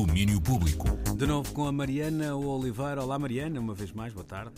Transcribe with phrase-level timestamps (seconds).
[0.00, 0.88] Domínio Público.
[1.14, 3.02] De novo com a Mariana Oliveira.
[3.02, 4.54] Olá, Mariana, uma vez mais, boa tarde.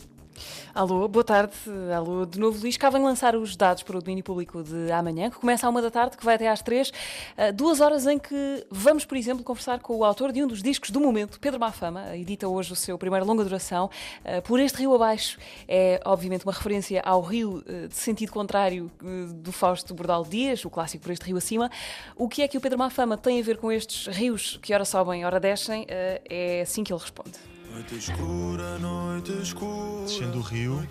[0.75, 1.53] Alô, boa tarde.
[1.95, 2.79] Alô, de novo Luís.
[2.79, 5.91] Cá lançar os dados para o domínio público de amanhã, que começa à uma da
[5.91, 6.89] tarde, que vai até às três.
[6.89, 10.63] Uh, duas horas em que vamos, por exemplo, conversar com o autor de um dos
[10.63, 13.91] discos do momento, Pedro Mafama, edita hoje o seu primeiro longa duração.
[14.25, 15.39] Uh, por este rio abaixo
[15.69, 18.91] é, obviamente, uma referência ao rio uh, de sentido contrário
[19.35, 21.71] do Fausto Bordal Dias, o clássico por este rio acima.
[22.17, 24.85] O que é que o Pedro Mafama tem a ver com estes rios que ora
[24.85, 25.87] sobem, ora descem?
[25.89, 27.53] é assim que ele responde.
[27.73, 30.03] Noite escura, noite escura.
[30.03, 30.87] Descendo o rio,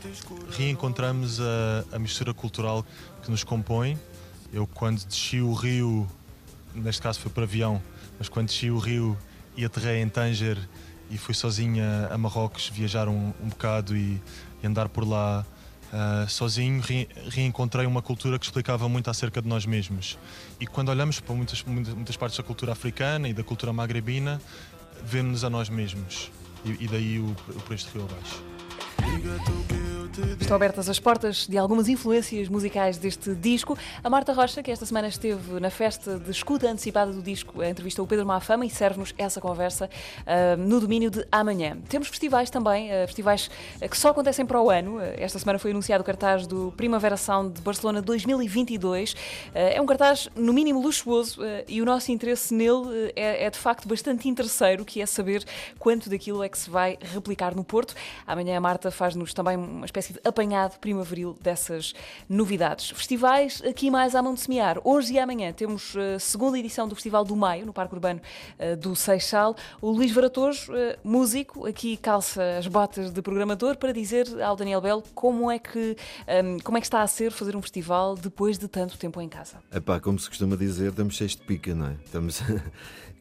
[0.50, 2.84] reencontramos a, a mistura cultural
[3.22, 4.00] que nos compõe.
[4.52, 6.08] Eu, quando desci o rio,
[6.74, 7.80] neste caso foi por avião,
[8.18, 9.16] mas quando desci o rio
[9.56, 10.58] e aterrei em Tanger
[11.12, 14.20] e fui sozinha a Marrocos viajar um, um bocado e,
[14.64, 15.46] e, andar por lá
[15.94, 20.18] uh, sozinho, re, reencontrei uma cultura que explicava muito acerca de nós mesmos.
[20.60, 24.42] E quando olhamos para muitas, muitas, muitas partes da cultura africana e da cultura magrebina,
[25.04, 26.32] vemos-nos a nós mesmos
[26.66, 29.91] e, daí o, o preço Rio Abaixo.
[30.40, 33.78] Estão abertas as portas de algumas influências musicais deste disco.
[34.04, 38.04] A Marta Rocha, que esta semana esteve na festa de escuta antecipada do disco, entrevistou
[38.04, 39.90] o Pedro Mafama e serve-nos essa conversa
[40.22, 41.78] uh, no domínio de amanhã.
[41.88, 43.50] Temos festivais também, uh, festivais
[43.90, 44.98] que só acontecem para o ano.
[44.98, 49.16] Uh, esta semana foi anunciado o cartaz do Primavera Sound de Barcelona 2022.
[49.54, 53.88] é um cartaz, no mínimo, luxuoso e o nosso interesse nele é, é, de facto
[53.88, 55.46] bastante interesseiro, que é saber
[55.80, 57.94] quanto daquilo é que se vai replicar no Porto.
[58.28, 61.94] Amanhã a Marta faz-nos também uma espécie de apanhado primaveril dessas
[62.28, 62.90] novidades.
[62.90, 64.80] Festivais aqui mais à mão de semear.
[64.84, 68.22] Hoje e amanhã temos a segunda edição do Festival do Maio, no Parque Urbano
[68.58, 69.56] eh, do Seixal.
[69.82, 74.82] O Luís Varatojo, eh, músico, aqui calça as botas de programador para dizer ao Daniel
[74.82, 75.96] Belo como é que,
[76.28, 79.30] ehm, como é que está a ser fazer um festival depois de tanto tempo em
[79.30, 79.58] casa.
[79.74, 81.96] Epá, como se costuma dizer, estamos cheios de pica, não é?
[82.06, 82.42] Estamos...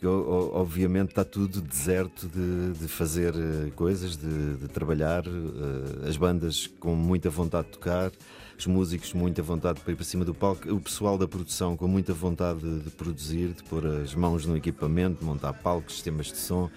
[0.07, 6.67] obviamente está tudo deserto de, de fazer eh, coisas, de, de, trabalhar, eh, as bandas
[6.81, 8.11] com muita vontade de tocar,
[8.59, 11.77] os músicos com muita vontade para ir para cima do palco, o pessoal da produção
[11.77, 16.27] com muita vontade de, de produzir, de pôr as mãos no equipamento, montar palcos, sistemas
[16.27, 16.71] de som.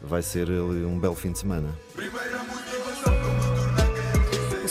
[0.00, 1.76] Vai ser um belo fim de semana.
[1.92, 2.37] Primeira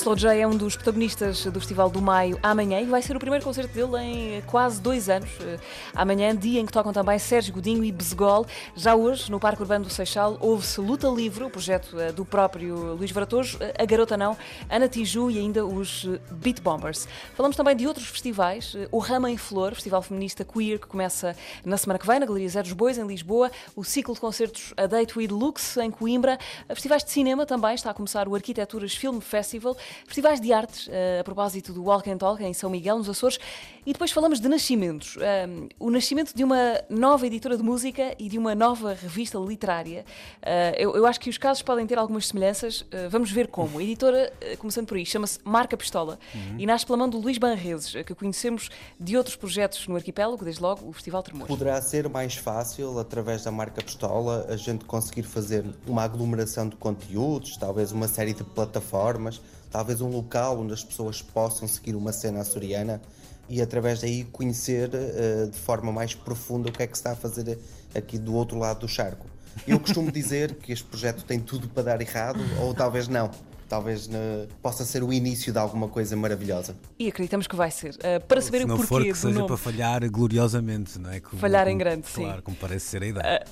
[0.07, 3.19] Slow J é um dos protagonistas do Festival do Maio amanhã e vai ser o
[3.19, 5.29] primeiro concerto dele em quase dois anos.
[5.41, 5.59] Eh,
[5.93, 8.45] amanhã, dia em que tocam também Sérgio Godinho e Bezegol.
[8.73, 12.95] Já hoje, no Parque Urbano do Seixal, houve-se Luta Livre, o projeto eh, do próprio
[12.95, 14.37] Luís Varatojo, eh, A Garota Não,
[14.69, 17.05] Ana Tiju e ainda os Beat Bombers.
[17.35, 21.35] Falamos também de outros festivais, o Rama em Flor, festival feminista queer que começa
[21.65, 24.73] na semana que vem, na Galeria Zé dos Bois, em Lisboa, o ciclo de concertos
[24.77, 28.95] A Date with Lux, em Coimbra, festivais de cinema também, está a começar o Arquiteturas
[28.95, 29.75] Film Festival,
[30.05, 33.39] festivais de artes, uh, a propósito do Walk and Talk em São Miguel, nos Açores,
[33.85, 35.15] e depois falamos de nascimentos.
[35.15, 40.05] Uh, o nascimento de uma nova editora de música e de uma nova revista literária.
[40.41, 42.85] Uh, eu, eu, acho que os casos podem ter algumas semelhanças.
[43.09, 43.79] vamos ver como.
[43.79, 46.55] A editora, começando por aí, chama-se Marca Pistola uhum.
[46.59, 48.69] e nasce pela mão do Luís Banreses, que conhecemos
[48.99, 51.47] de outros projetos no arquipélago, desde logo o Festival Tremor.
[51.47, 56.75] Poderá ser mais fácil, através da Marca Pistola, a gente conseguir fazer uma aglomeração de
[56.75, 62.11] conteúdos, talvez uma série de plataformas talvez um local onde as pessoas possam seguir uma
[62.11, 63.01] cena açoriana
[63.49, 67.11] e através daí conhecer uh, de forma mais profunda o que é que se está
[67.11, 67.57] a fazer
[67.95, 69.25] aqui do outro lado do charco.
[69.65, 73.31] Eu costumo dizer que este projeto tem tudo para dar errado, ou talvez não.
[73.67, 76.75] Talvez uh, possa ser o início de alguma coisa maravilhosa.
[76.97, 77.95] E acreditamos que vai ser.
[77.95, 78.83] Uh, para saber Se o porquê.
[78.83, 79.47] Se não for que seja nome...
[79.47, 81.19] para falhar gloriosamente, não é?
[81.19, 82.23] Como, falhar como, em grande, claro, sim.
[82.23, 83.45] Claro, como parece ser a ideia.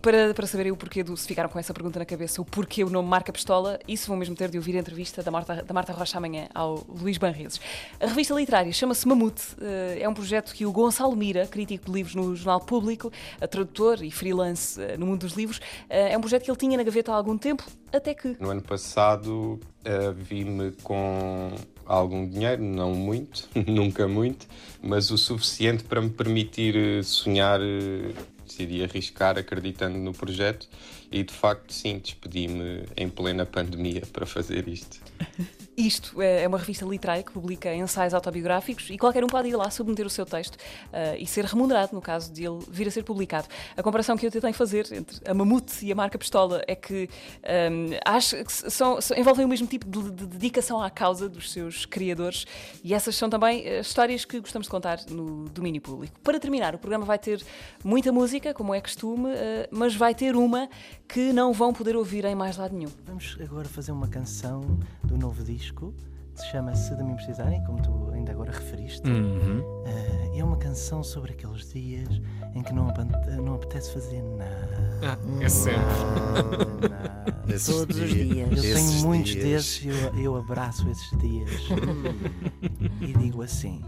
[0.00, 1.14] Para, para saberem o porquê do.
[1.16, 4.16] Se ficaram com essa pergunta na cabeça, o porquê o nome Marca Pistola, isso vão
[4.16, 7.60] mesmo ter de ouvir a entrevista da Marta, da Marta Rocha amanhã ao Luís Banreses.
[8.00, 11.92] A revista literária chama-se Mamute, eh, é um projeto que o Gonçalo Mira, crítico de
[11.92, 13.12] livros no Jornal Público,
[13.50, 16.76] tradutor e freelance eh, no mundo dos livros, eh, é um projeto que ele tinha
[16.76, 17.62] na gaveta há algum tempo,
[17.92, 18.36] até que.
[18.40, 19.60] No ano passado
[20.16, 21.50] vi-me com
[21.86, 24.46] algum dinheiro, não muito, nunca muito,
[24.82, 27.60] mas o suficiente para me permitir sonhar
[28.48, 30.68] decidi arriscar acreditando no projeto
[31.10, 35.00] e de facto sim, despedi-me em plena pandemia para fazer isto.
[35.78, 39.54] Isto é, é uma revista literária que publica ensaios autobiográficos e qualquer um pode ir
[39.54, 42.90] lá submeter o seu texto uh, e ser remunerado no caso de ele vir a
[42.90, 43.46] ser publicado.
[43.76, 47.08] A comparação que eu tentei fazer entre a Mamute e a marca Pistola é que
[47.70, 51.52] um, acho que são, são, envolvem o mesmo tipo de, de, dedicação à causa dos
[51.52, 52.44] seus criadores
[52.82, 56.18] e essas são também uh, histórias que gostamos de contar no domínio público.
[56.24, 57.40] Para terminar, o programa vai ter
[57.84, 60.68] muita música, como é costume, uh, mas vai ter uma
[61.08, 62.90] que não vão poder ouvir em mais lado nenhum.
[63.04, 65.94] Vamos agora fazer uma canção do novo disco
[66.44, 69.08] chama-se De Mim Precisarem, como tu ainda agora referiste.
[69.08, 69.60] Uhum.
[69.60, 72.20] Uh, é uma canção sobre aqueles dias
[72.54, 72.88] em que não,
[73.42, 75.00] não apetece fazer nada.
[75.02, 75.80] Ah, é sempre.
[75.80, 77.44] Nada, nada.
[77.66, 78.50] Todos os dias.
[78.50, 79.44] Eu tenho Esses muitos dias.
[79.44, 81.50] desses e eu, eu abraço esses dias.
[83.00, 83.82] e digo assim: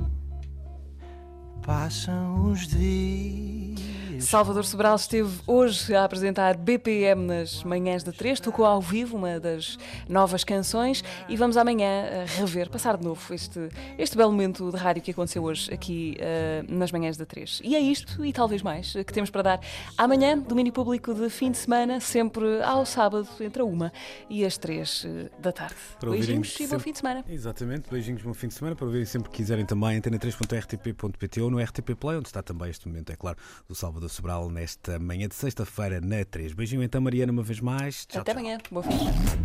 [1.63, 4.00] Passam os dias.
[4.21, 9.41] Salvador Sobral esteve hoje a apresentar BPM nas manhãs da 3, tocou ao vivo uma
[9.41, 9.79] das
[10.09, 13.69] novas canções e vamos amanhã eh, rever, passar de novo este,
[13.99, 17.63] este belo momento de rádio que aconteceu hoje aqui eh, nas manhãs da 3.
[17.65, 19.61] E é isto e talvez mais eh, que temos para dar
[19.97, 23.91] amanhã, domínio público de fim de semana, sempre ao sábado, entre a 1
[24.29, 25.77] e as 3 eh, da tarde.
[25.99, 27.25] Para Beijinhos e bom fim de semana.
[27.27, 28.77] Exatamente, beijinhos, bom fim de semana.
[28.77, 32.87] Para ouvirem sempre que quiserem também, antena3.rtp.pt ou no RTP Play, onde está também este
[32.87, 36.53] momento, é claro, do Salvador Sobral nesta manhã de sexta-feira na 3.
[36.53, 38.05] Beijinho então, Mariana, uma vez mais.
[38.07, 38.41] Tchau, Até tchau.
[38.41, 38.59] amanhã.
[38.71, 38.91] Bom fim.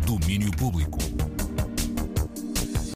[0.04, 0.98] Domínio Público.